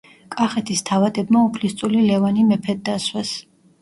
კახეთის 0.35 0.81
თავადებმა 0.87 1.43
უფლისწული 1.49 2.01
ლევანი 2.07 2.47
მეფედ 2.51 2.83
დასვეს. 2.91 3.37